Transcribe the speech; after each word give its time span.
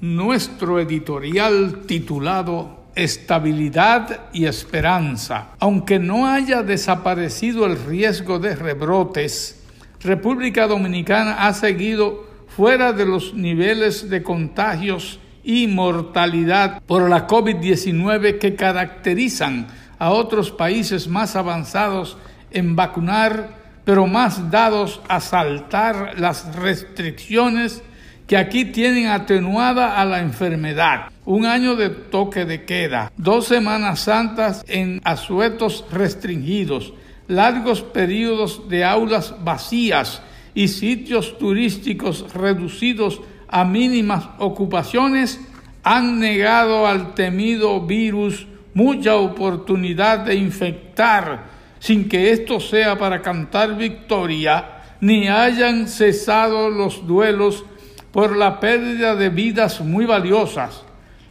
nuestro 0.00 0.80
editorial 0.80 1.82
titulado 1.86 2.80
Estabilidad 2.94 4.28
y 4.32 4.46
Esperanza. 4.46 5.50
Aunque 5.58 5.98
no 5.98 6.26
haya 6.26 6.62
desaparecido 6.62 7.66
el 7.66 7.82
riesgo 7.84 8.38
de 8.38 8.56
rebrotes, 8.56 9.62
República 10.00 10.66
Dominicana 10.66 11.46
ha 11.46 11.52
seguido 11.52 12.26
fuera 12.48 12.92
de 12.92 13.06
los 13.06 13.34
niveles 13.34 14.08
de 14.08 14.22
contagios 14.22 15.20
y 15.44 15.66
mortalidad 15.66 16.82
por 16.86 17.08
la 17.08 17.26
COVID-19 17.26 18.38
que 18.38 18.54
caracterizan 18.54 19.66
a 19.98 20.10
otros 20.10 20.50
países 20.50 21.08
más 21.08 21.36
avanzados 21.36 22.16
en 22.50 22.74
vacunar, 22.74 23.58
pero 23.84 24.06
más 24.06 24.50
dados 24.50 25.00
a 25.08 25.20
saltar 25.20 26.14
las 26.18 26.56
restricciones 26.56 27.82
que 28.30 28.36
aquí 28.36 28.66
tienen 28.66 29.08
atenuada 29.08 30.00
a 30.00 30.04
la 30.04 30.20
enfermedad. 30.20 31.06
Un 31.24 31.46
año 31.46 31.74
de 31.74 31.90
toque 31.90 32.44
de 32.44 32.64
queda, 32.64 33.10
dos 33.16 33.46
semanas 33.46 33.98
santas 33.98 34.64
en 34.68 35.00
asuetos 35.02 35.84
restringidos, 35.90 36.94
largos 37.26 37.82
periodos 37.82 38.68
de 38.68 38.84
aulas 38.84 39.34
vacías 39.42 40.22
y 40.54 40.68
sitios 40.68 41.38
turísticos 41.38 42.32
reducidos 42.32 43.20
a 43.48 43.64
mínimas 43.64 44.28
ocupaciones 44.38 45.40
han 45.82 46.20
negado 46.20 46.86
al 46.86 47.14
temido 47.14 47.80
virus 47.84 48.46
mucha 48.74 49.16
oportunidad 49.16 50.20
de 50.20 50.36
infectar 50.36 51.46
sin 51.80 52.08
que 52.08 52.30
esto 52.30 52.60
sea 52.60 52.96
para 52.96 53.22
cantar 53.22 53.76
victoria, 53.76 54.82
ni 55.00 55.26
hayan 55.26 55.88
cesado 55.88 56.70
los 56.70 57.04
duelos 57.08 57.64
por 58.12 58.36
la 58.36 58.60
pérdida 58.60 59.14
de 59.14 59.28
vidas 59.28 59.80
muy 59.80 60.06
valiosas. 60.06 60.82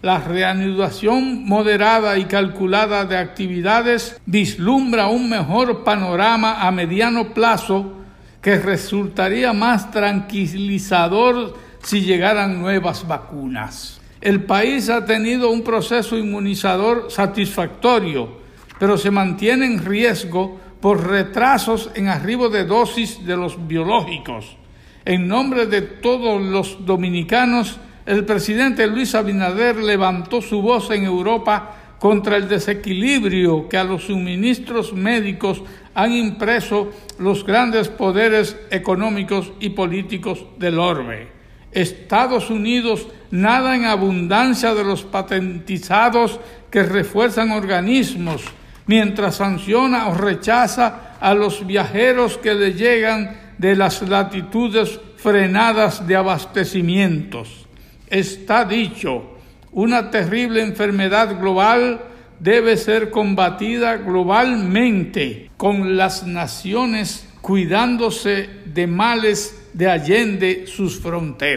La 0.01 0.19
reanudación 0.19 1.45
moderada 1.45 2.17
y 2.17 2.25
calculada 2.25 3.03
de 3.03 3.17
actividades 3.17 4.19
vislumbra 4.25 5.07
un 5.07 5.29
mejor 5.29 5.83
panorama 5.83 6.65
a 6.65 6.71
mediano 6.71 7.33
plazo 7.33 7.93
que 8.41 8.57
resultaría 8.57 9.51
más 9.51 9.91
tranquilizador 9.91 11.53
si 11.83 12.01
llegaran 12.01 12.61
nuevas 12.61 13.05
vacunas. 13.05 13.99
El 14.21 14.43
país 14.43 14.89
ha 14.89 15.05
tenido 15.05 15.49
un 15.49 15.63
proceso 15.63 16.17
inmunizador 16.17 17.09
satisfactorio, 17.09 18.39
pero 18.79 18.97
se 18.97 19.11
mantiene 19.11 19.65
en 19.65 19.83
riesgo 19.83 20.59
por 20.79 21.07
retrasos 21.07 21.89
en 21.95 22.07
arribo 22.07 22.49
de 22.49 22.65
dosis 22.65 23.25
de 23.25 23.35
los 23.35 23.67
biológicos. 23.67 24.58
En 25.05 25.27
nombre 25.27 25.65
de 25.65 25.81
todos 25.81 26.41
los 26.41 26.85
dominicanos, 26.85 27.79
el 28.05 28.25
presidente 28.25 28.87
Luis 28.87 29.15
Abinader 29.15 29.77
levantó 29.77 30.41
su 30.41 30.61
voz 30.61 30.91
en 30.91 31.03
Europa 31.03 31.75
contra 31.99 32.37
el 32.37 32.47
desequilibrio 32.47 33.67
que 33.69 33.77
a 33.77 33.83
los 33.83 34.05
suministros 34.05 34.93
médicos 34.93 35.61
han 35.93 36.13
impreso 36.13 36.91
los 37.19 37.45
grandes 37.45 37.89
poderes 37.89 38.57
económicos 38.71 39.51
y 39.59 39.69
políticos 39.69 40.45
del 40.57 40.79
orbe. 40.79 41.27
Estados 41.71 42.49
Unidos 42.49 43.07
nada 43.31 43.75
en 43.75 43.85
abundancia 43.85 44.73
de 44.73 44.83
los 44.83 45.03
patentizados 45.03 46.39
que 46.71 46.83
refuerzan 46.83 47.51
organismos, 47.51 48.43
mientras 48.87 49.35
sanciona 49.35 50.07
o 50.07 50.15
rechaza 50.15 51.17
a 51.19 51.33
los 51.33 51.67
viajeros 51.67 52.37
que 52.37 52.55
le 52.55 52.73
llegan 52.73 53.48
de 53.59 53.75
las 53.75 54.01
latitudes 54.01 54.99
frenadas 55.17 56.07
de 56.07 56.15
abastecimientos. 56.15 57.67
Está 58.07 58.65
dicho, 58.65 59.37
una 59.73 60.09
terrible 60.09 60.63
enfermedad 60.63 61.37
global 61.39 62.01
debe 62.39 62.77
ser 62.77 63.11
combatida 63.11 63.97
globalmente 63.97 65.51
con 65.57 65.97
las 65.97 66.25
naciones 66.25 67.27
cuidándose 67.41 68.49
de 68.65 68.87
males 68.87 69.69
de 69.73 69.89
allende 69.89 70.65
sus 70.65 70.97
fronteras. 70.99 71.47